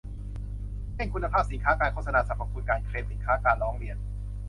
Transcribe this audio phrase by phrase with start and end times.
[0.95, 3.97] เช่น คุณภาพสินค้า การโฆษณาสรรพคุณ การเคลมสินค้า การร้องเรียน